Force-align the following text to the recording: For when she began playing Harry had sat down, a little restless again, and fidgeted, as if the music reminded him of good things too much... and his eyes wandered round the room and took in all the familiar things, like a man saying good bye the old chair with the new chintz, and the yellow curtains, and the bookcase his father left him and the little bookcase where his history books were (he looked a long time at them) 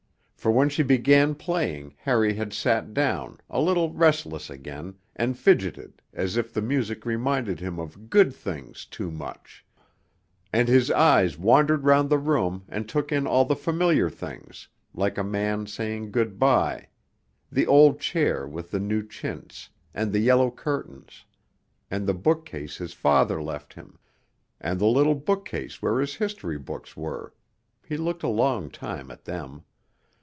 For 0.35 0.49
when 0.49 0.69
she 0.69 0.81
began 0.81 1.35
playing 1.35 1.93
Harry 1.99 2.33
had 2.33 2.51
sat 2.51 2.95
down, 2.95 3.37
a 3.47 3.61
little 3.61 3.93
restless 3.93 4.49
again, 4.49 4.95
and 5.15 5.37
fidgeted, 5.37 6.01
as 6.15 6.35
if 6.35 6.51
the 6.51 6.63
music 6.63 7.05
reminded 7.05 7.59
him 7.59 7.77
of 7.79 8.09
good 8.09 8.33
things 8.33 8.85
too 8.87 9.11
much... 9.11 9.63
and 10.51 10.67
his 10.67 10.89
eyes 10.89 11.37
wandered 11.37 11.83
round 11.83 12.09
the 12.09 12.17
room 12.17 12.65
and 12.69 12.89
took 12.89 13.11
in 13.11 13.27
all 13.27 13.45
the 13.45 13.55
familiar 13.55 14.09
things, 14.09 14.67
like 14.95 15.19
a 15.19 15.23
man 15.23 15.67
saying 15.67 16.09
good 16.09 16.39
bye 16.39 16.87
the 17.51 17.67
old 17.67 17.99
chair 17.99 18.47
with 18.47 18.71
the 18.71 18.79
new 18.79 19.07
chintz, 19.07 19.69
and 19.93 20.11
the 20.11 20.17
yellow 20.17 20.49
curtains, 20.49 21.23
and 21.91 22.07
the 22.07 22.15
bookcase 22.15 22.77
his 22.77 22.93
father 22.93 23.39
left 23.43 23.75
him 23.75 23.99
and 24.59 24.79
the 24.79 24.87
little 24.87 25.13
bookcase 25.13 25.83
where 25.83 25.99
his 25.99 26.15
history 26.15 26.57
books 26.57 26.97
were 26.97 27.31
(he 27.87 27.95
looked 27.95 28.23
a 28.23 28.27
long 28.27 28.71
time 28.71 29.11
at 29.11 29.25
them) 29.25 29.63